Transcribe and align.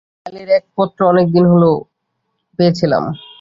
কালীর 0.25 0.49
এক 0.57 0.63
পত্র 0.77 0.99
অনেক 1.07 1.27
দিন 1.35 1.45
হল 1.53 1.63
পেয়েছিলাম। 2.59 3.03